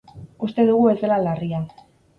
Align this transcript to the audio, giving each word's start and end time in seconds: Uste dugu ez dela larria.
Uste 0.47 0.65
dugu 0.71 0.89
ez 0.95 0.97
dela 1.05 1.23
larria. 1.29 1.65